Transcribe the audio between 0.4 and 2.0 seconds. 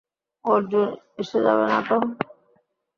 অর্জুন এসে যাবে নাতো?